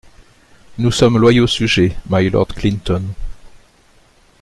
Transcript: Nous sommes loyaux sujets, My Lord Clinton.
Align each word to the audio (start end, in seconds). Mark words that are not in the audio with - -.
Nous 0.79 0.89
sommes 0.89 1.19
loyaux 1.19 1.45
sujets, 1.45 1.95
My 2.09 2.27
Lord 2.27 2.47
Clinton. 2.55 3.03